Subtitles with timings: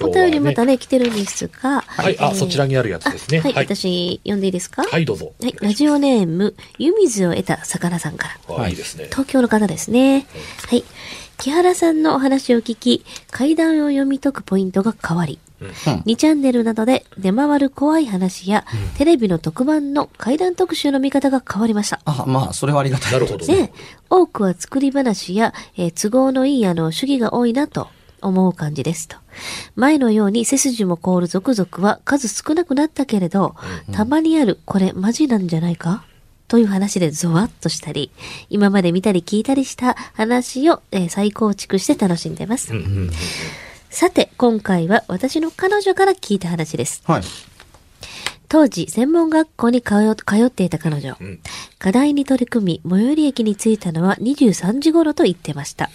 [0.00, 1.82] お便りまたね、来てるんですが。
[1.86, 3.40] はい、あ、そちらにあるやつですね。
[3.40, 4.82] はい、はい、私、読んでいいですか？
[4.82, 5.32] はい、どうぞ。
[5.40, 8.54] はい、ラジオネーム、湯水を得た魚さんから。
[8.54, 9.04] はい、いいですね。
[9.10, 10.26] 東京の方ですね。
[10.68, 10.84] はい。
[11.38, 18.64] 木原さんのお話を聞き、階段を読み解くポイントが変わり、2チャンネルなどで出回る怖い話や、
[18.96, 22.00] テレビの特番の階段特集の見方が変わりました。
[22.04, 23.12] あ、まあ、それはありがたい。
[23.12, 23.54] なるほどね。
[23.56, 23.72] で、
[24.08, 27.88] 多くは作り話や、えー都合のいいあの主義が多いなと
[28.22, 29.16] 思う感じですと。
[29.76, 33.54] 前のように背筋も凍る続々は数少なくなったけれど、
[33.92, 36.04] たまにあるこれマジなんじゃないか？
[36.48, 38.10] という話でゾワッとしたり、
[38.50, 42.72] 今まで見たり聞いたりした話を、えー再構築して楽しんでます。
[43.88, 47.02] さて、今回は私の彼女から聞いた話です。
[47.06, 47.22] はい。
[48.48, 51.16] 当時、専門学校に通通っていた彼女。
[51.78, 55.90] 課題に取り組み、最寄り駅に着いたのは23時頃と言ってました。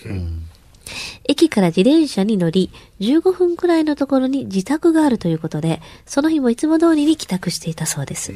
[1.25, 8.33] 駅から自転車に乗り、15分くらいのところに自宅があるということで、その日もいつも通りに帰宅していたそうです。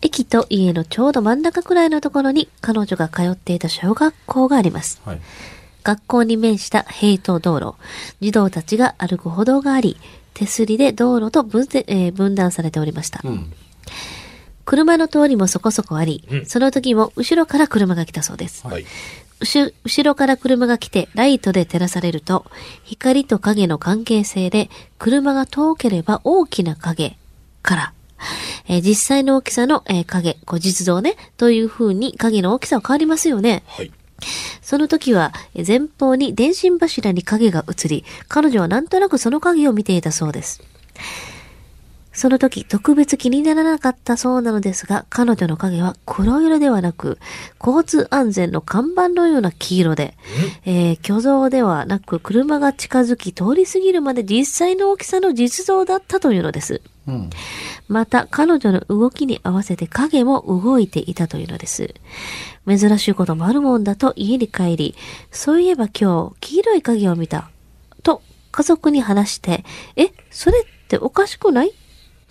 [0.00, 5.00] 駅と家のちょうど真ん中くらいのところに彼女が通っていた小学校があります。
[5.04, 5.20] はい。
[5.84, 7.74] 学校に面した平等道路、
[8.20, 9.96] 児童たちが歩く歩道があり、
[10.34, 13.20] 手すりで道路と分,、えー分断されておりました。
[13.24, 13.52] うん。
[14.64, 18.66] 車の通りもそこそこあり、その時も後ろから車が来たそうです。
[18.66, 18.84] はい。
[19.40, 22.44] 後後ろから車が来てライトで照らされると、
[22.84, 27.16] 光と影の関係性で車が遠ければ大きな影
[27.62, 27.92] から、
[28.68, 33.64] えー実際の大きさの、えー影、こう実像ね、という風に影の大きさは変わりますよね。
[33.66, 33.90] はい。
[34.62, 40.62] その時はえー前方に電信柱に影が映り、彼女はなんとなくその影を見ていたそうです。
[42.12, 47.18] その時特別気にならなかったそうなのですが、彼女の影は黒色ではなく、
[47.58, 50.14] 交通安全の看板のような黄色で、
[50.66, 50.92] え？
[50.92, 56.82] ー虚像ではなく車が近づき通り過ぎるまで実際の大きさの実像だったというのです。
[57.06, 57.30] うん。
[57.88, 61.94] また、彼女の動きに合わせて影も動いていたというのです。
[62.68, 64.94] 珍しいこともあるもんだと家に帰り、
[65.30, 67.50] そういえば今日、黄色い影を見た。
[68.02, 69.64] と、家族に話して、
[69.96, 71.72] え、それっておかしくない？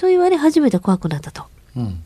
[0.01, 1.44] と言われ初めて怖くなったと。
[1.78, 2.03] うん。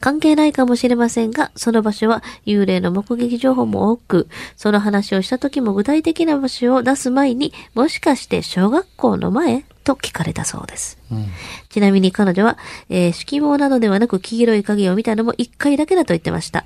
[0.00, 10.98] 関係ないかもしれませんが、その場所は幽霊の目撃情報も多く、その話をした時も具体的な場所を出す前に、もしかして小学校の前と聞かれたそうです。
[11.12, 11.26] うん。
[11.68, 12.56] ちなみに彼女は、
[12.88, 16.64] えー色盲などではなく黄色い影を見たのも一回だけだと言ってました。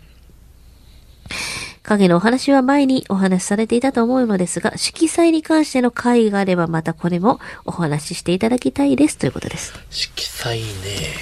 [1.89, 9.73] 影のお話は前にお話しされていたと思うのですが、色彩に関しての回があればまたこれもお話ししていただきたいですということです。
[9.89, 10.67] 色彩ね。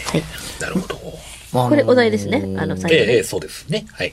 [0.07, 0.23] はい。
[0.61, 0.97] なるほど。
[0.97, 2.57] あのーこれお題ですね。
[2.59, 3.87] あの、最後ねええええ、そうですね。
[3.93, 4.13] はい。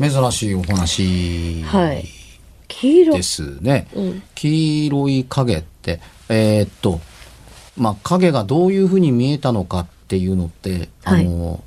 [0.00, 2.06] 珍しいお話はい。
[2.68, 3.14] 黄色。
[3.14, 3.86] ですね。
[3.94, 6.00] うん黄色い影って、
[6.30, 7.02] えーっと、
[7.76, 11.62] まあ、影がどういうふうに見えたのかっていうのって、あの、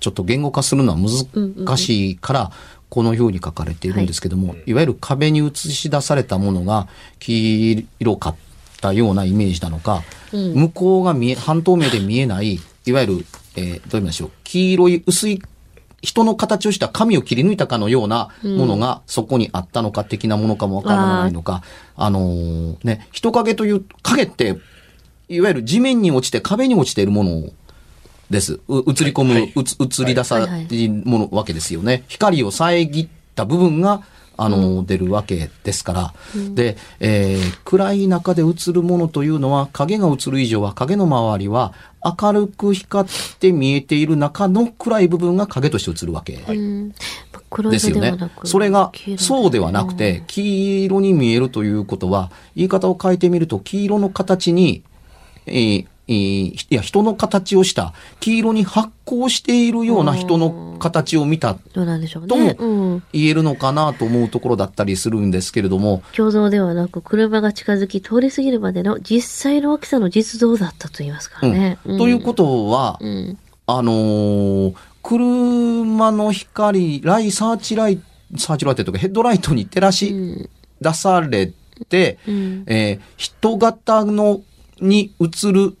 [0.00, 2.50] ちょっと言語化するのは難しいから、
[2.92, 6.88] このように書かれているんですけども、いわゆる壁に映し出されたものが
[7.20, 8.36] 黄色かっ
[8.82, 15.40] たようなイメージなのか、向こうが見え、半透明で見えない、いわゆる、えーどう言いましょう、黄色い薄い
[16.02, 21.62] 人の形をした紙を切り抜いたかのようなものがそこにあったのか的なものかもわからないのか、
[21.96, 24.58] あのーね、人影という、影って、
[25.30, 27.48] いわゆる地面に落ちて壁に落ちているもの
[28.32, 28.54] です。
[28.66, 30.48] う映り込む、はい映り出さ
[31.04, 32.02] ものわけですよね。
[32.08, 34.02] 光を遮った部分が、
[34.36, 36.14] あの、出るわけですから。
[36.54, 41.72] で、えー暗い中で映るものというのは、影が映る以上は影の周りは
[42.20, 46.34] 明るく光って見えている中の暗い部分が影として映るわけ。
[46.48, 46.92] うん。
[47.50, 48.14] 黒ですよね。
[48.44, 54.82] それがそうではなくて、黄色に見えるということは、言い方を変えてみると、黄色の形に、
[55.46, 62.56] えーえーいや、人の形をした、黄色に発光しているような人の形を見たどうなんでしょうとね。
[62.58, 63.02] もうん。
[63.12, 71.78] 言えるのかなと思うところだったりするんですけれども、共造ではなく、車が近づき通り過ぎるまでの実際の大きさの実像だったと言いますからね。
[71.84, 73.38] うんということは、うん。
[73.66, 78.02] あのー車の光、ライ、サーチライト、
[78.38, 80.50] サーチライトとかヘッドライトに照らしうん。
[80.80, 81.52] 出され
[81.88, 82.64] て、うん。
[82.66, 84.40] えー人型の、
[84.80, 85.76] に映る、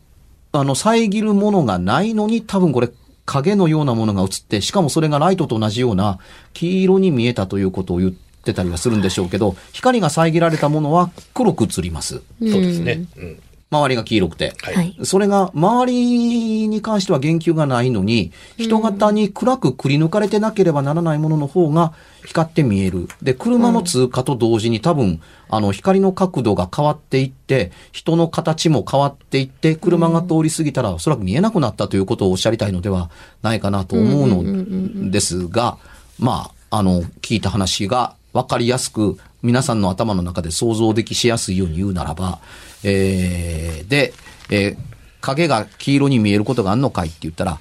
[0.52, 2.90] あの、遮るものがないのに、多分これ、
[3.24, 6.18] 影のようなものが映って、しかもそれがライトと同じような
[6.52, 12.16] 黄色に見えたということを言ってたりはするんでしょうけど、光が遮られたものは黒く映ります。
[12.16, 13.04] そうですね。
[13.16, 13.42] うん。
[13.72, 14.54] 周りが黄色くて。
[14.62, 14.74] はい。
[14.74, 14.96] はい。
[15.02, 21.94] それが周りに関しては言及がないのに、人型に暗くくり抜かれてなければならないものの方が
[22.26, 23.08] 光って見える。
[23.22, 33.10] で、車の通過と同時に多分、あの、光の角度が変わっていって、人の形も変わっていって、車が通り過ぎたらおそらく見えなくなったということをおっしゃりたいのでは
[33.42, 35.78] ないかなと思うのですが、
[36.18, 42.38] まあ、あの、聞いた話が分かりやすく、皆さんの頭の中で想像できしやすいように言うならば、
[42.84, 44.12] えー、で、
[44.50, 44.92] えー
[45.22, 47.60] 影が黄色に見えることがあるのかいって言ったら、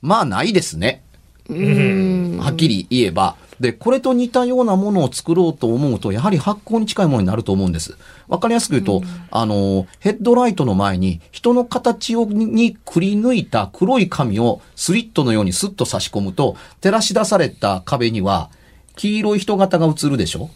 [0.00, 1.04] まあないですね。
[1.50, 3.36] はっきり言えば。
[3.60, 7.98] で、これと似たようなものを作ろうと思うと、やはり発光に近いものになると思うんです。
[8.26, 18.48] わかりやすく言うと、あの、ヘッドライトの前に人の形をにくり抜いた黒い紙をスリットのようにスッと差し込むと、照らし出された壁には
[18.96, 20.48] 黄色い人型が映るでしょ？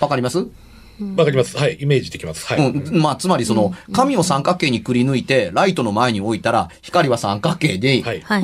[0.00, 0.48] わかります？
[1.16, 1.56] わかります。
[1.56, 1.78] はい。
[1.80, 2.46] イメージできます。
[2.46, 2.70] はい。
[2.70, 8.02] うん、まあ、つまりその、紙を三角形にくり抜いて、ライトの前に置いたら、光は三角形で映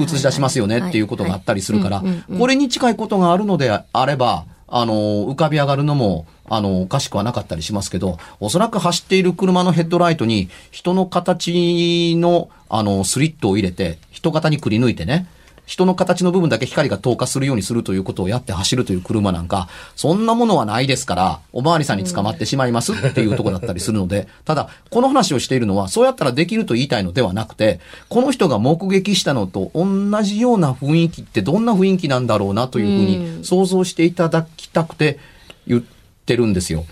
[0.08, 2.02] し出しますよねっていうことがあったりするから
[2.38, 4.94] これに近いことがあるのであれば、あの、
[5.28, 15.26] 浮かび上がるのも、あの、おかしくはなかったりしますけど、おそらく走っている車のヘッドライトに、人の形の、あの、スリットを入れて、人型にくり抜いてね、
[15.66, 35.18] 人の形の部分だけ光が透過するようにするということをやって走るという車なんか、そんなものはないですから、おまわりさんに捕まってしまいますっていうところだったりするので、ただ、この話をしているのは、そうやったらできると言いたいのではなくて、この人が目撃したのと同じような雰囲気ってどんな雰囲気なんだろうなというふうに想像していただきたくて
[35.66, 35.82] 言っ
[36.26, 36.84] てるんですよ。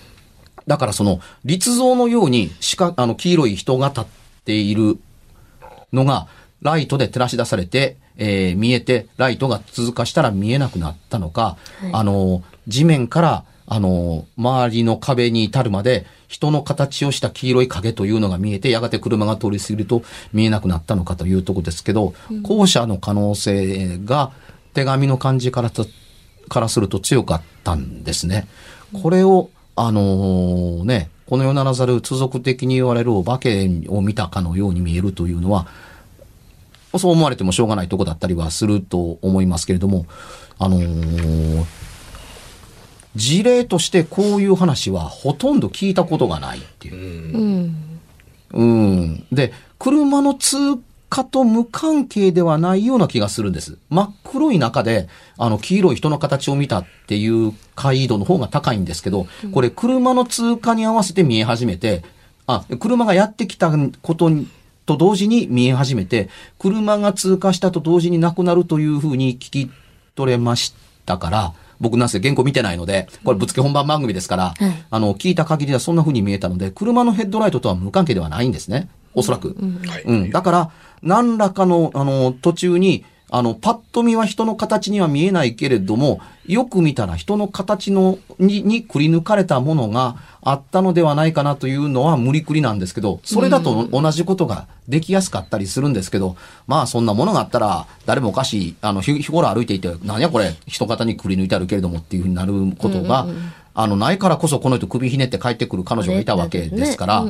[0.66, 4.04] だからその、立像のように、しか、あの、黄色い人が立っ
[4.44, 4.98] ている
[5.92, 6.28] のが、
[6.62, 11.56] ライトで照らし出されて、えー見えて、ライトが通過したら見えなくなったのか、
[11.92, 24.32] あの、地面から、あの、周りの壁に至るまで、人の形をした黄色い影というのが見えて、やがて車が通り過ぎると見えなくなったのかというところですけど、後者の可能性が、
[24.74, 25.86] 手紙の感じからと、
[26.48, 28.46] からすると強かったんですね。
[29.02, 35.66] これを、あのーね、この世ならざる通俗的に言われるお化けを見たかのように見えるというのは、
[36.98, 40.06] そう思われてもしょうがないとこだったりはすると思いますけれども、
[40.58, 41.64] あのー
[43.14, 47.36] 事例としてこういう話はほとんど聞いたことがないっていう。
[48.54, 48.64] うん。
[48.64, 49.26] ん。
[49.32, 50.56] で、車の通
[51.10, 53.76] 過と無関係ではないような気がするんです。
[53.90, 62.02] 真っ黒い中で、あの、黄色い人の形を見たっていう解異度の方が高いんですけど、これ車の通過に合わせて見え始めて、
[62.46, 63.70] あ、車がやってきた
[64.00, 64.48] ことに
[64.86, 69.70] と同時に見え始めて、車が通過したと同時になくなるというふうに聞き
[70.14, 70.74] 取れまし
[71.06, 78.88] たから、僕なんせ原稿見てないので、これぶつけ本番番組ですから、はいあの、聞いた限りではそんな風に見えたので、車のヘッドライトとは無関係ではないんですね。
[79.14, 79.56] おそらく。
[79.86, 80.02] はい。
[80.04, 80.30] うん。
[80.30, 80.70] だから、
[81.02, 96.36] 何らかの、あの、途中に、あの、パッと見は人の形には見えないけれども、よく見たら人の形の、に、にくり抜かれたものがあったのではないかなというのは無理くりなんですけど、それだと同じことができやすかったりするんですけど、
[96.66, 103.26] まあそんなものがあったら、誰もおかしい、あの、日日頃歩いていて、何やこれ、人型にくり抜いてあるけれどもっていうふうになることが、
[103.72, 107.20] あの、ないからこそこの人首ひねって帰ってくる彼女がいたわけですから、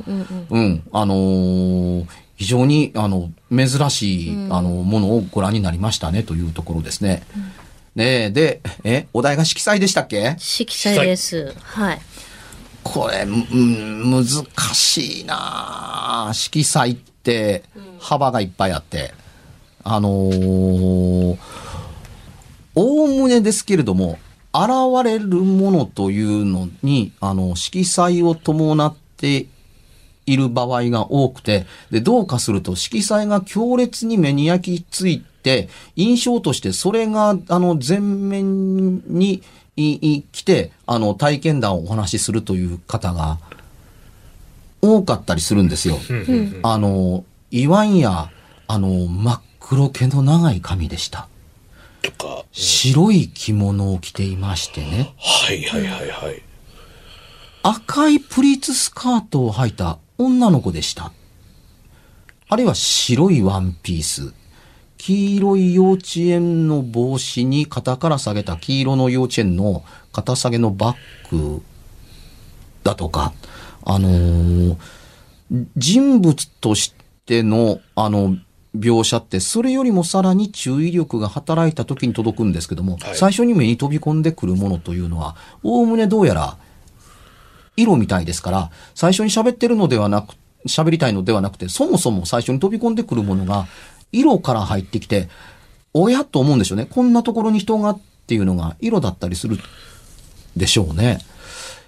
[0.51, 0.83] うん。
[0.93, 2.07] あのー
[2.43, 7.23] 非常に、あの、珍しい、あの、ものをご覧になりましたね、というところですね。
[7.95, 10.35] ねえ、で、え、お題が色彩でしたっけ？
[10.39, 11.55] 色彩です。
[11.63, 12.01] はい。
[12.83, 14.25] これ、うん、難
[14.75, 17.63] しいなあ色彩って
[18.01, 19.15] 幅がいっぱいあって、
[19.85, 21.39] あのー、
[22.75, 24.19] おおむねですけれども、
[24.53, 24.69] 現
[25.05, 29.47] れるものというのに、あの、色彩を伴って
[30.27, 39.43] いる場合が多くて、で、どうかすると色彩が強烈に目に焼き付いて、印象としてそれが、あの、前面に
[39.77, 43.39] いい来て、あの、体験談をお話しするという方が
[44.81, 45.99] 多かったりするんですよ。
[46.63, 48.31] あの、いわんや、
[48.69, 51.29] あの、真っ黒毛の長い髪でした。
[52.03, 52.45] とか。
[52.53, 55.15] 白い着物を着ていましてね。
[55.19, 56.43] はいはいはいはい。
[57.63, 61.13] 赤いプリーツスカートを履いた女の子でした。
[62.49, 64.35] あるいは白いワンピース。
[64.99, 70.95] 黄色い幼稚園の帽子に肩から下げた黄色の幼稚園の肩下げのバ
[71.31, 71.63] ッグ
[72.85, 73.33] だとか、
[73.85, 74.77] あのー
[75.77, 76.95] 人物とし
[77.27, 78.37] ての、あの、
[78.75, 86.57] 描写って、それよりもさらに注意力が働いた時に届くんですけども、はい最初に目に飛び込んでくるものというのは、おおむねどうやら、
[87.77, 90.35] 色みたいですから、最初に喋ってるのではなく、
[90.67, 93.67] 喋りたいのではなくて、そもそも最初に飛び込んでくるものが、
[94.13, 95.29] 色から入ってきて、
[95.95, 96.87] おやと思うんでしょうね。
[96.87, 99.59] こんなところに人がっていうのが色だったりする
[100.57, 101.19] でしょうね。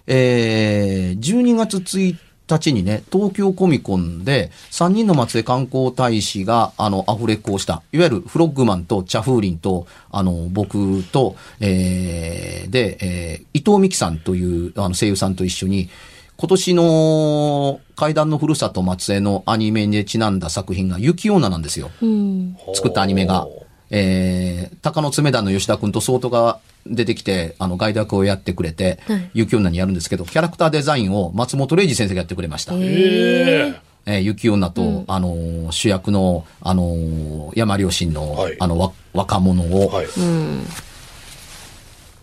[0.07, 2.17] えー、12月1
[2.59, 15.89] 日にね、東京コミコンで3人の松江観光大使が、あの、アフレコをした、いわゆるフロッグマンとチャフーリンと、あの、僕と、えー、で、えー伊藤美希さんという、あの、声優さんと一緒に、
[16.37, 21.91] 今年の階段のふるさと松江のアニメにちなんだ作品が雪女なんですよ。
[22.03, 22.57] うん。
[22.75, 23.47] 作ったアニメが、
[23.91, 32.75] えー、鷹の爪団の吉田くんと相当が出てきて、あの、ガイド役をやってくれて、はい雪女にやるんですけど、キャラクターデザインを松本零士先生がやってくれました。
[32.75, 33.75] へえ
[34.07, 40.07] えー雪女と、あのー主役の、あのー山良心の、はいあの、わ若者を、はい。
[40.07, 40.65] うん。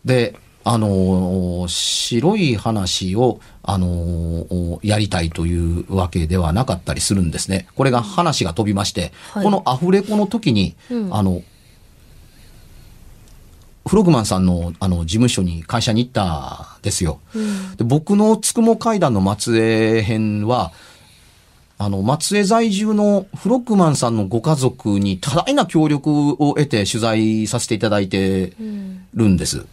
[0.05, 7.65] で、あのー白い話を、あのーやりたいというわけではなかったりするんですね。
[7.75, 11.41] これが話が飛びまして、はいこのアフレコの時に、うんあの、
[13.91, 17.19] フログマンさんのあの事務所に会社に行ったんですよ。
[17.35, 17.75] うん。
[17.75, 20.71] で僕のつくも階段の松江編は、
[21.77, 29.05] あの、松江在住のフロックマンさんのご家族に多大な協力を得て取材させていただいてうん。
[29.13, 29.65] るんです。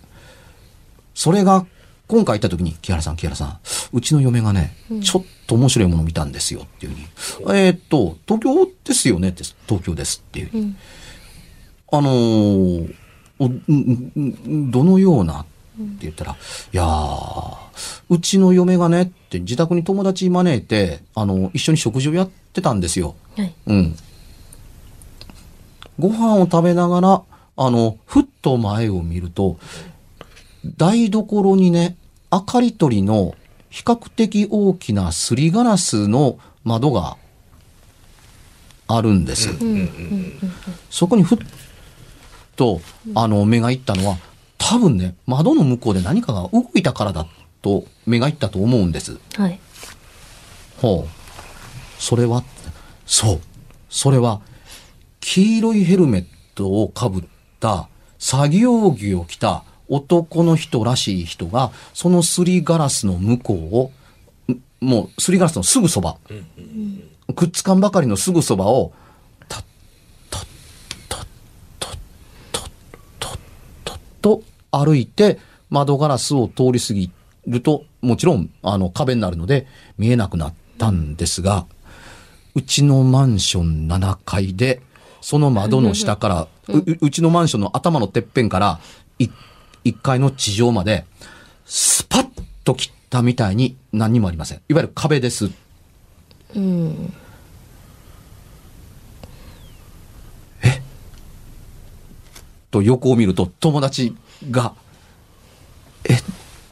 [1.14, 1.64] それが、
[2.08, 3.58] 今回行った時に、木原さん、木原さん、
[3.92, 7.56] うちの嫁がね、ちょっと面白いもの見たんですよっていうふうに。
[7.56, 10.50] えーっと、東京ですよねって、東京ですっていう。
[10.54, 10.76] うん。
[11.92, 12.94] あのー
[13.38, 15.40] おどのような？
[15.40, 16.36] って言ったら、い
[16.72, 17.56] やー、
[18.08, 23.14] うちの嫁がねって自宅に友達招いて、あの、一緒に食事をやってたんですよ。
[23.36, 23.54] はい。
[23.66, 23.96] うん。
[26.00, 27.22] ご飯を食べながら、
[27.56, 29.58] あの、ふっと前を見ると、
[30.76, 31.96] 台所にね、
[32.32, 33.36] 明かり取りの
[33.70, 37.16] 比較的大きなすりガラスの窓が
[38.88, 39.50] あるんです。
[39.50, 39.58] うん。
[39.58, 40.32] うん。
[40.90, 41.38] そこにふっ
[42.58, 42.82] と、
[43.14, 44.18] あの、目がいったのは、
[44.58, 47.26] 多分ね、窓の向こうで何かが動いたからだ
[47.62, 49.18] と、目がいったと思うんです。
[49.36, 49.58] はい。
[50.76, 52.02] ほう。
[52.02, 52.44] それは
[53.06, 53.40] そう。
[53.88, 54.40] それは、
[55.20, 56.24] 黄色いヘルメッ
[56.54, 57.24] トをかぶっ
[57.60, 57.88] た、
[58.18, 66.18] 作業着を着た男の人らしい人が、そのすりガラスの向こうを、んもうすりガラスのすぐそば、
[67.34, 68.92] くっつかんばかりのすぐそばを、
[69.48, 69.64] たっ、
[70.30, 70.42] たっ、
[71.08, 71.26] たっ、
[71.78, 71.96] たっ、
[72.50, 72.70] たっ、
[73.20, 73.38] たっ、
[73.84, 73.98] たっ
[74.28, 75.38] と歩いて
[75.70, 77.10] 窓ガラスを通り過ぎ
[77.46, 79.66] ると、もちろんあの壁になるので
[79.96, 81.66] 見えなくなったんですが、
[82.54, 84.82] うちのマンション7階で、
[85.20, 88.80] その窓の下から、うううちのマンションの頭のてっぺんから、
[89.18, 89.28] い
[89.84, 91.06] 1階の地上まで、
[91.64, 92.28] スパッ
[92.64, 94.60] と切ったみたいに何にもありません。
[94.68, 95.50] いわゆる壁です。
[96.54, 97.12] うん。
[102.70, 104.14] と横を見ると友達
[104.50, 104.74] が、
[106.04, 106.18] え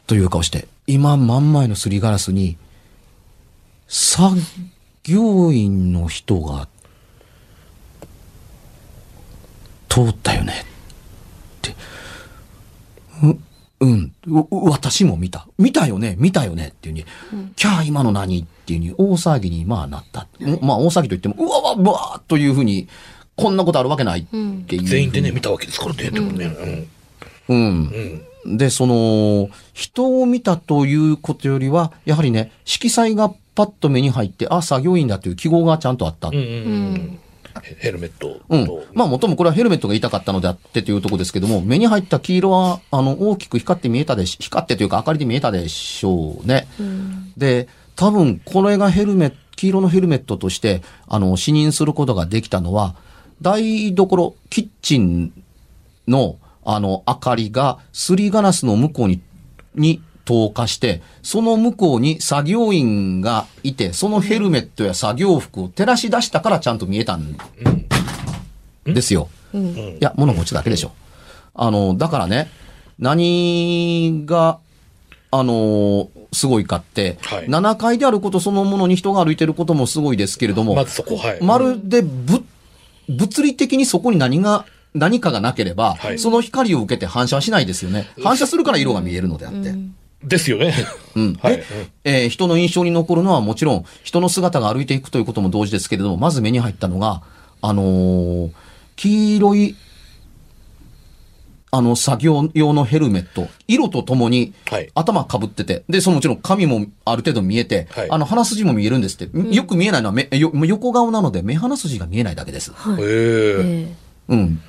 [0.05, 2.57] という顔して、今真ん前のすりガラスに、
[3.87, 4.35] 作
[5.03, 6.67] 業員の人が、
[9.89, 10.53] 通ったよね。
[10.53, 10.63] っ
[11.61, 11.75] て。
[13.23, 13.37] う、
[13.79, 14.13] うん。
[14.27, 15.47] う私も見た。
[15.57, 18.41] 見たよね見たよねっていうふうに、キャー今の何？
[18.41, 20.27] っていうに大騒ぎにまあなった。
[20.61, 22.87] まあ大騒ぎと言っても、うわわうわというふうに、
[23.37, 24.23] こんなことあるわけないっ
[24.65, 24.83] ていう。
[24.83, 26.45] 全員でね、見たわけですからね、でもね。
[27.47, 27.55] うん。
[27.55, 28.23] うん。
[28.45, 28.57] うん。
[28.57, 36.29] で、その、人を見たということよりは、やはりね、色彩がパッと目に入って、あ、作業員だという記号がちゃんとあった。
[36.29, 37.19] うんうんうん
[37.63, 38.41] ヘヘルメットと。
[38.49, 38.67] うん。
[38.93, 46.67] まあ、もともこれはヘルメットが痛かったのであってというところですけども、目に入った黄色は、あの、大きく光って見えたでし、光ってというか明かりで見えたでしょうね。
[47.35, 52.95] で、多分、これがヘルメット、黄色のヘルメットとして、あの、視認することができたのは、
[53.41, 55.31] 台所、キッチン
[56.07, 59.21] の、あの、明かりが、すりガラスの向こうに、
[59.75, 67.37] に、投下して、その向こうに作業員がいて、そのヘルメットや作業服を照らし出したからちゃんと見えたん
[68.83, 69.29] ですよ。
[69.53, 70.91] いや、物持ちだけでしょ。
[71.53, 72.49] あの、だからね、
[72.99, 74.59] 何が、
[75.31, 81.41] あの、すごいかって、はい7階であることそのものに人が歩いてることもすごいですけれども、まずそこ、はい。
[81.41, 82.43] まるでぶ、
[83.09, 88.07] 物理的にそこに何が、何かがなければ、はいその光を受けて反射はしないですよね。
[88.23, 89.73] 反射するから色が見えるのであって。
[90.23, 90.73] ですよね。
[91.15, 91.33] うん。
[91.35, 91.63] はいで、
[92.03, 97.21] えー人の印象に残るのはもちろん、人の姿が歩いていくということも同時ですけれども、まず目に入ったのが、
[97.61, 98.51] あのー
[98.95, 99.75] 黄色い、
[101.69, 109.55] あの、作業用のヘルメット、色とともにはい、頭かぶってて、で、そのもちろん髪もある程度見えて、はいあの、鼻筋も見えるんですって。
[109.55, 112.71] よく見えないのは目、よ横顔なので目鼻筋が見えないだけです。
[112.73, 113.03] はい。
[113.03, 113.87] へえ。
[113.89, 113.95] え
[114.29, 114.61] うん。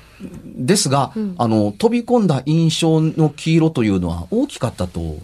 [0.57, 5.17] ですが、あの、飛び込んだ印象の黄色というのは大きかったと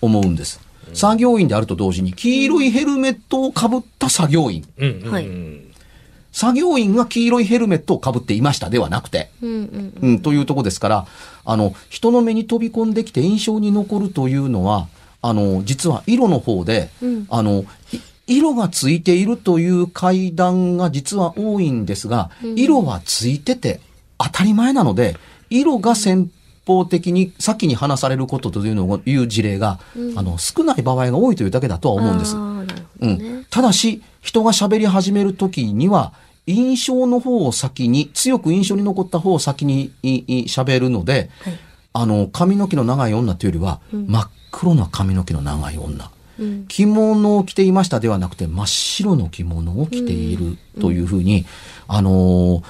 [0.00, 0.60] 思うんです。
[0.94, 4.66] 作業員であると同時に、黄色いヘルメットをかぶった作業員。
[4.78, 5.10] うんうんうん。
[5.10, 5.28] はい
[6.38, 9.52] 作業員が黄色いヘルメットをかぶっていましたではなくて、えうん
[10.02, 10.10] うん。
[10.10, 11.06] うん、というとこですから、
[11.44, 14.86] あの、人の目に飛び込んできて印象に残るというのは、
[15.20, 17.26] あの、実は色の方で、うん。
[17.28, 23.80] あの、い色がついているという階段が実は多いんですが、色はついてて
[24.16, 25.16] 当たり前なので、
[25.50, 26.30] 色が先
[26.64, 29.80] 方的に先に話されることというのをいう事例が、
[30.14, 32.36] あの、少ない場合が多いというだけだとは思うんです。
[32.36, 33.18] うん。
[33.18, 33.46] ね。
[33.50, 36.12] ただし、人が喋り始めるときには、
[36.48, 41.58] 印象の方を先に、強く印象に残った方を先にいい喋るので、はい。
[41.92, 46.10] あの、髪の毛の長い女というよりは、真っ黒な髪の毛の長い女。
[46.38, 46.66] うん。
[46.68, 51.44] 着物を着ていましたではなくて、真っ白の着物を着ているというふうに、
[51.86, 52.62] あのー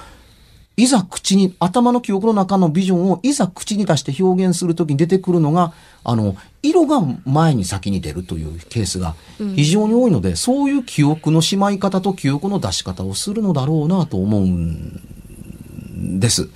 [0.79, 5.73] いざ口に、頭の記憶の中のビジョンをいざ口に出して表現するときに出てくるのが、
[6.05, 15.01] あの、色が前に先に出るというケースが非常に多いので、そういう記憶のしまい方と記憶の出し方をするのだろうなと思うん
[16.19, 16.47] です。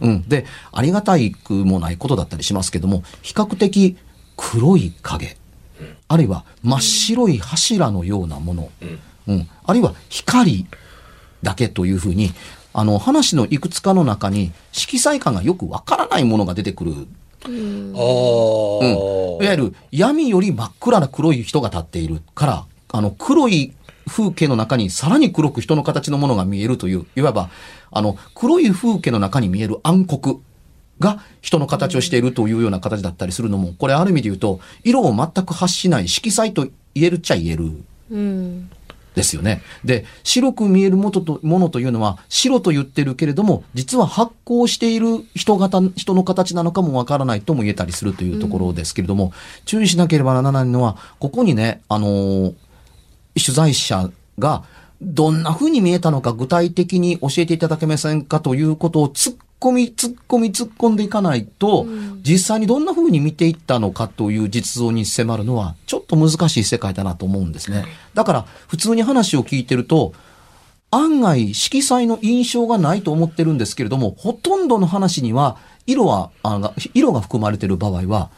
[0.00, 0.28] うん。
[0.28, 3.96] で、ありがたいくもないことだったりしますけども、比較的
[4.36, 5.36] 黒い影、
[6.08, 8.70] あるいは真っ白い柱のようなもの、
[9.28, 9.48] うん。
[9.64, 10.66] あるいは光
[11.44, 12.32] だけというふうに、
[12.78, 16.92] あの、話のいくつかの中に色彩感がよくわからないものが出てくる。
[17.42, 22.22] ああ、いわゆる闇より真っ暗な黒い人が立っている。
[22.36, 23.74] から、あの、黒い
[24.06, 27.50] 風景の中にさらに黒く人の形のものが見えるという、いわば、
[27.90, 30.40] あの、黒い風景の中に見える暗黒
[31.00, 37.72] が人の形をしているというような形だったりするのも、これある意味で言うと、色を全く発しない色彩と言えるっちゃ言える。
[38.12, 38.70] うん
[39.18, 39.60] ですよね。
[39.84, 49.32] で、白く見えるもとものというのは、白と言ってるけれども、実は発光している人型、人の形なのかもわからないとも言えたりするというところですけれども、
[49.66, 52.54] 注意しなければならないのは、ここにね、あのー
[53.38, 54.64] 取材者が
[55.00, 61.86] どんな風に見えたのか具体的に教えていただけませんかということを突っ込み、突っ込み、突っ込んでいかないと、
[62.22, 67.84] 実際にどんな風に見ていったのかという実像に迫るのは、ちょっと難しい世界だなと思うんですね。
[68.14, 70.12] だから、普通に話を聞いてると、
[70.90, 78.30] 案外色彩の印象がないと思ってるんですけれども、ほとんどの話には、色は、あが色が含まれている場合は、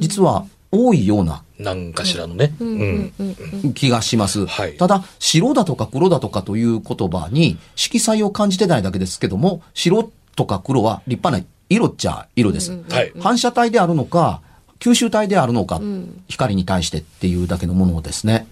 [0.00, 2.54] 実は多いようななんかしらのね。
[2.60, 3.12] ううんん。
[3.18, 4.46] うんうん気がします。
[4.46, 12.80] はいただ、白だとか黒だとかという言葉に色彩を感じてないだけですけども、白とか黒は立派な色っちゃ色です。
[12.88, 13.12] はい。
[13.18, 14.40] 反射体であるのか、
[14.78, 18.46] 吸収体であるのか、ん光に対してっていうだけのものですね。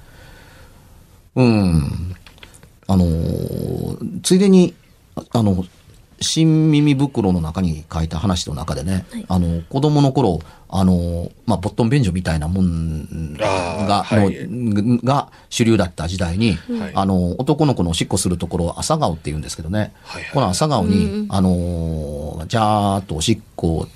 [1.37, 2.17] うん。
[2.89, 4.75] あのーついでに、
[5.15, 5.65] ああの、
[6.21, 14.47] 新耳袋の中に書いた話の中でね、あの、子供の頃、あの、まあ、ボットン便所みたいなもんが、はい。
[14.49, 16.93] のが主流だった時代に、はい。
[16.95, 20.33] あの、男の子のおしっこするところを朝顔って言うんですけどね、はいはい。
[20.33, 23.87] この朝顔に、あのー、じゃーっとおしっこ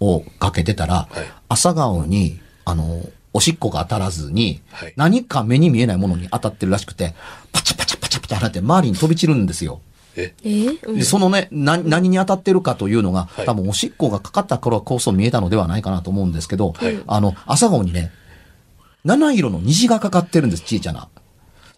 [0.00, 1.24] をかけてたら、はい。
[1.48, 4.92] 朝顔に、あのーおしっこが当たらずに、はい。
[4.94, 7.14] 何か目に見えないものに当たってるらしくて、
[7.52, 9.80] パチャパチャパチャパチャなって周りに飛び散るんですよ。
[10.16, 10.34] え？
[10.44, 11.02] え？
[11.02, 18.10] そのね、な、何に当たってるかというのが、はい多分おしっこがかかった頃こそ見えたのではないかなと思うんですけど、はいあの、朝顔にね、
[19.04, 21.08] 七色の虹がかかってるんです、小さな。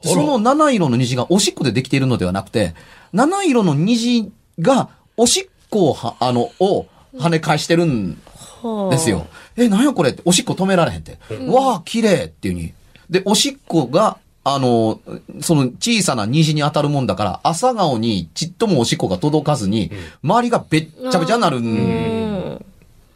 [0.05, 2.75] らその七色の虹がおしっこでできているのではなくて、
[3.13, 8.21] 七色の虹がおしっこをは、あの、を跳ね返してるん
[8.63, 9.27] はあですよ。
[9.57, 11.19] え、なんやこれって、おしっこ止められへんって。
[11.49, 12.73] わあ、綺麗っていうに。
[13.09, 14.19] で、おしっこが、
[14.49, 15.01] あの、
[15.41, 19.91] その小さな虹に当たるもんだから、朝顔にちっともおしっこが届かずに、
[20.23, 22.65] 周りがべっちゃべちゃになるん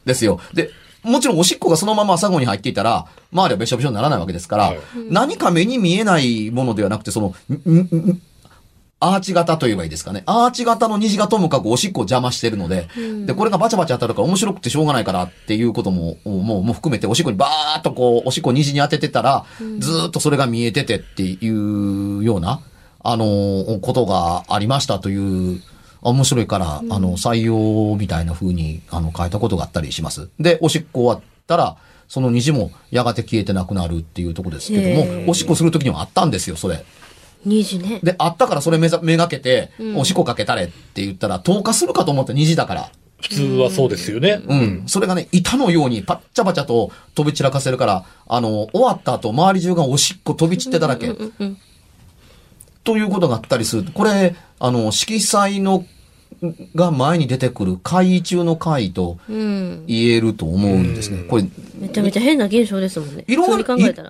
[0.04, 0.40] ですよ。
[0.52, 0.70] で、
[1.04, 4.78] もちろんおしっこがそのまま朝顔に入っていたら、周りはべしょべしょにならないわけですから、はい。
[5.08, 7.32] 何か目に見えないものではなくて、その、
[9.02, 10.22] アーチ型と言えばいいですかね。
[10.26, 12.86] アーチ型の虹がともかくおしっこを邪魔してるので、
[13.24, 19.46] で、これがバチャバチャ当たるから面白くてしょうがないからっていうことも、もう、もう含めておしっこにバーっとこう、おしっこを虹に当ててたら、
[19.78, 22.60] ずーっとそれが見えててっていうような、
[23.02, 25.62] あのーことがありましたという、
[26.02, 30.28] あ面白いから、あの、採用みたいな風に、あの、変えたことがあったりします。
[30.38, 36.84] で、おしっこ終わったら、その虹もやがて消えてなくなるっていうところですけどへも、ーおしっこするときにはあったんですよ、それ。
[37.44, 38.00] 虹ね。
[38.02, 42.90] で、あったからそれめざめがけて、おしっこかけたれって言ったら、投下するかと思った虹だから。
[43.22, 44.40] 普通はそうですよね。
[44.46, 44.82] うん。
[44.86, 51.14] それがね、板のようにパッチャパチャと飛び散らかせるから、あの、終わった後、周り中がおしっこ飛び散ってだらけ。
[52.82, 53.84] ということがあったりする。
[53.92, 55.84] これ、あの、色彩の、
[56.74, 59.84] が前に出てくる怪異中の怪異とうん。
[59.86, 61.24] 言えると思うんですね。
[61.24, 61.44] これ、
[61.78, 63.24] めちゃめちゃ変な現象ですもんね。
[63.26, 63.58] 色が。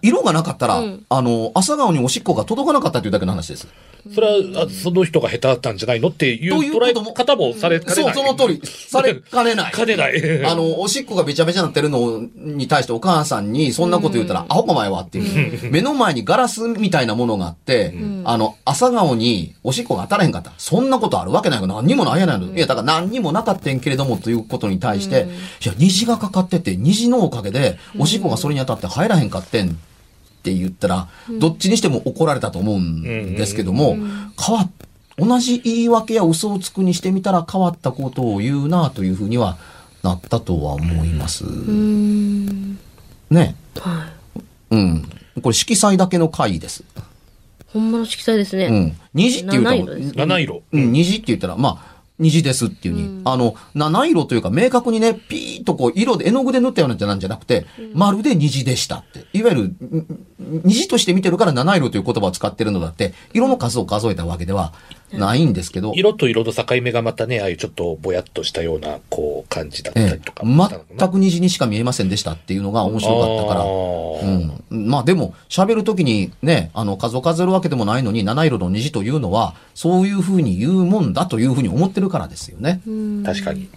[0.02, 3.68] 色がなかったら、うんあの、朝顔におしっこが届かなかったというだけの話です。
[4.14, 8.14] それは、あその人が下手だったんじゃないのっていうという捉えことも方もされかねそう、ない。
[8.14, 8.60] その通り。
[8.64, 9.72] されかねない。
[9.72, 10.44] かねない。
[10.46, 15.70] あの、おしっこがべちゃべちゃになってるのに対してお母さんにそんなこと言ったら、アホか前はっていう。
[15.70, 20.52] 目の前にガラスみたいなものがあって、あの、朝顔におしっこが当たらへんかった。
[20.56, 22.54] そんなことあるわけないから何にもないやないの。
[22.54, 25.28] いや、だから何にもなかったんけれどもということに対して、
[25.64, 29.72] いや、虹がかかってて、虹のおかげで、おしっこがそれに当たって入らへんかってんっ
[30.42, 33.96] て言ったら、どっちにしても怒られたと思うんですけども、
[34.38, 34.70] 変わっ
[35.20, 39.58] 同じ言い訳や嘘をつくにしてみたら変わったことを言うなというふうには
[40.02, 41.44] なったとは思います。
[41.44, 42.78] うん。
[43.28, 43.54] ね。
[43.78, 44.40] はい。
[44.70, 45.02] うん。
[45.42, 46.84] これ色彩だけの回です。
[47.66, 48.66] ほんまの色彩ですね。
[48.66, 48.96] うん。
[49.12, 50.62] 虹って言うと七色。
[50.72, 51.89] うん、虹って言ったら、まあ、
[52.20, 59.26] 虹ですっていうに、あの、七色というか明確にね、ピーッとこう、色で、絵の具で塗ったようなじゃなんじゃなくて、まるで虹でしたって。
[59.32, 60.06] いわゆる、ん
[60.64, 64.72] 虹として見てるから七色という言葉を使ってるのだって、色の数を数えたわけでは
[65.12, 70.70] ないんですけど、色と色の境目がまたね、ああいうちょっとぼやっとしたような、こう、感じだったえりとかえ、な。
[70.98, 74.88] 全く虹にしか見えませんでしたっていうのが面白かったから、うん。
[74.90, 82.80] まあでも、喋るときにね、あの、数を数えるわけでもないのに、七色の虹というのは、そういうふうに言うもんだというふうに思ってるからですよね。
[83.24, 83.68] 確かに。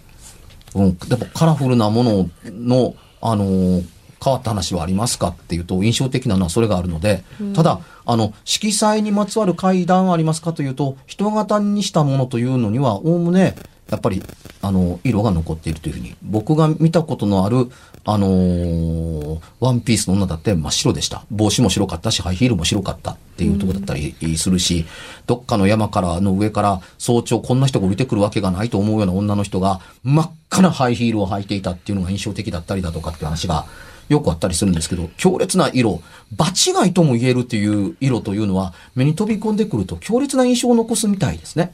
[0.74, 0.98] うん。
[0.98, 3.93] でも、カラフルなものの、あのー
[4.24, 13.54] 変わった話はありますかっていうと、印象的なのはそれがあるので、ただ、あの、色彩にまつわる階段ありますかというと、人型にしたものというのには、おおむね、
[13.90, 14.22] やっぱり、
[14.62, 16.16] あの、色が残っているというふうに。
[16.22, 17.70] 僕が見たことのある、
[18.04, 21.24] あのーワンピースの女だって真っ白でした。
[21.30, 24.84] 帽子も白かったし、ハイヒールも白かったっていうところだったりするし、
[25.26, 33.66] どっかの山からの上から早朝こんな人が降りてくるわけがないと思うような女の人が真っ赤なハイヒールを履いていたっていうのが印象的だったりだとかっていう話が
[34.08, 36.00] よくあったりするんですけど、強烈な色、
[36.36, 41.72] 場違いとも言えるっていう色というのは目に飛び込んでくると強烈な印象を残すみたいですね。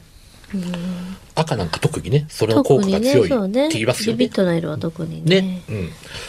[1.35, 3.49] 赤なんか特にね、それの効特にね、果が強い。
[3.49, 4.35] って言いますよねビビッ。
[4.35, 5.41] とな色は特にね。
[5.41, 5.61] ね。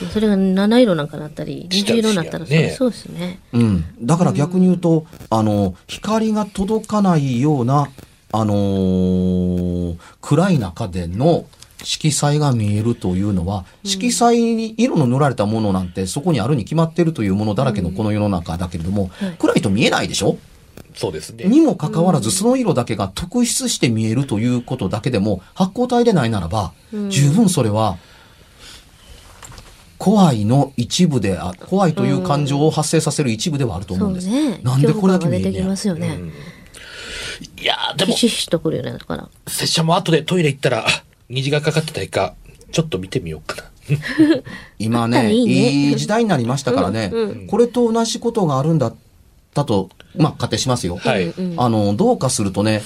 [0.01, 0.09] うん。
[0.13, 3.41] それが七色なんかなったり、虹色になったら、そうですね。
[3.53, 3.85] うん。
[4.01, 7.89] だから逆に言うと、あの、光が届かないような、
[8.35, 11.45] あのー暗い中での
[11.85, 20.39] 色彩が見えるというのは、色彩に色の塗られたものなんてそこにあるに決まってるというものだらけのこの世の中だけれども、はい暗いと見えないでしょ？
[20.95, 21.45] そうですね。
[21.45, 26.73] にもかかわらず、その色だけが特筆して見えるということだけでも、発光体でないならば、
[27.09, 27.99] 十分それは、
[29.99, 34.29] 怖いの一部であ、怖いという感情を発生させる一部ではあると思そううんです。
[34.29, 34.61] ね。
[34.63, 36.19] なんでこれだけ見えんねやますよね。
[37.61, 39.29] いやーでもひ、しひしとくるようになるから。
[39.47, 42.35] 拙者も後でトイレ行ったら、あ虹がかかってたいか、
[42.73, 43.73] ちょっと見てみようかな。
[44.79, 47.13] 今ね、いいねいい時代になりましたからね、
[47.49, 48.95] これと同じことがあるんだっ
[49.55, 50.97] たと、まあ、仮定しますよ。
[50.97, 51.35] はい。
[51.57, 52.83] あの、どうかするとね、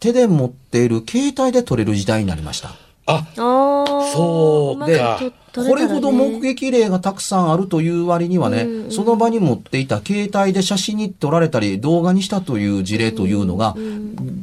[0.00, 2.70] 手で持っている携帯で撮れる時代になりました。
[3.06, 4.12] あ、ああ。
[4.12, 13.74] そうかまだと取れたらねこれほど目撃例がたくさんあるという割にはね、その場に持っていた携帯で写真に撮られたり動画にしたという事例というのが、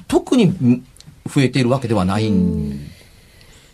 [0.07, 0.85] 特にん
[1.25, 2.89] 増えているわけではないん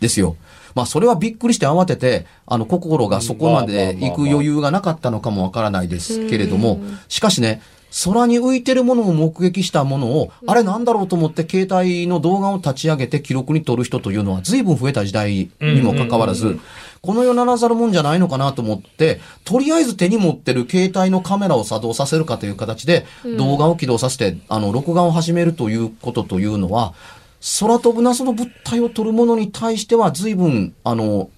[0.00, 0.36] ですよ。
[0.74, 7.62] まあそれはびっくりして慌てて、あの心がそこまで行く余裕がなかったのかもわからないですけれども、しかしね、
[8.04, 16.58] 空に浮いてるものを目撃したものを、あれなんだろうと思って携帯の動画を立ち上げて記録に撮る人というのは随分増えた時代にもかかわらず、
[17.00, 23.06] この世ならざるもんじゃないのかなと思って、とりあえず手に持ってる携帯のカメラを作動させるかという形で、
[23.38, 26.92] 動画を起動させて、あの、録画を始めるということというのは、
[27.60, 31.30] 空飛ぶ謎の物体を撮るものに対しては随分、あの、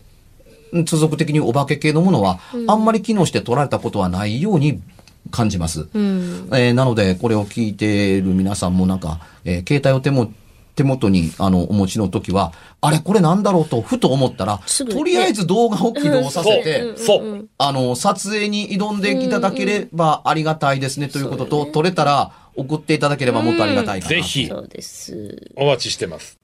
[0.87, 4.81] 通俗的にお化け系のものは、あんまり機能して撮られたことはないように
[5.31, 5.89] 感じます。
[5.95, 6.49] うん。
[6.53, 10.33] えーなので、これを聞いている皆さんもなんか、えー携帯を手も、
[10.75, 14.61] 手元に、あの、お持ちの時は、あれ、これなんだろうと、ふと思ったら、
[14.91, 17.49] とりあえず動画を起動させて、そう。
[17.59, 24.11] あの、撮影に挑んでいただければありがたいですねということと、撮れたら送っていただければもっとありがたいかな。
[24.11, 25.51] ぜひそうです。
[25.57, 26.37] お待ちしてます。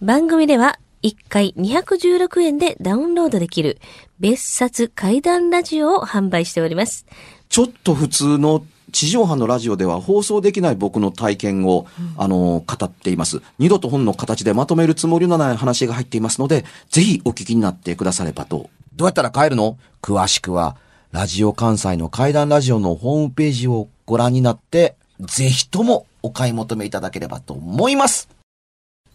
[0.00, 3.78] 番組では1回216円でダウンロードできる
[4.18, 7.06] 別冊怪談ラジオを販売しております。
[7.48, 11.86] ちょっと普通の地上波のラジオでは放送できない僕の体験を、
[12.16, 13.40] あの、語っています。
[13.58, 18.68] 二度と本の形でまとめるつもりのない話が入っていますので、ぜひお聞きになってくださればと。
[18.96, 19.78] どうやったら帰るの？
[20.02, 20.76] 詳しくは、
[21.12, 28.28] ラジオ関西の怪談ラジオのホームページをご覧になって、ぜひともお買い求めいただければと思います。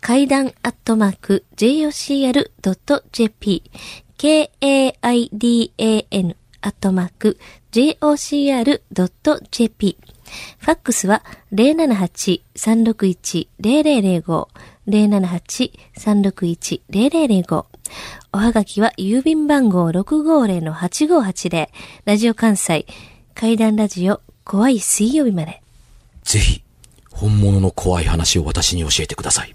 [0.00, 3.62] 階段アットマーク jocr.jp
[4.16, 4.96] k-a-i-d-a-n
[6.60, 7.38] アットマーク
[7.72, 8.78] jocr.jp
[10.58, 14.48] ファックスは078-361-0005
[14.88, 17.66] 078-361-0005
[18.32, 21.68] おはがきは郵便番号650-8580
[22.04, 22.86] ラジオ関西
[23.34, 25.62] 階段ラジオ怖い水曜日まで。
[26.24, 26.62] ぜひ、
[27.10, 29.54] 本物の怖い話を私に教えてください。